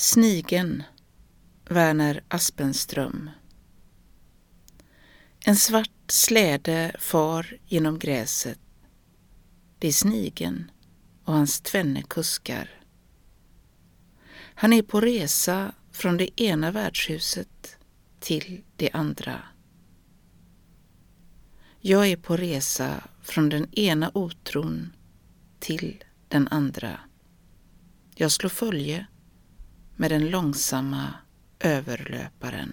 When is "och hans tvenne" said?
11.24-12.02